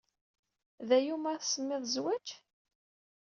D 0.87 0.89
aya 0.97 1.11
umi 1.15 1.27
ara 1.31 1.41
tsemmiḍ 1.43 1.83
zzwaj? 1.87 2.27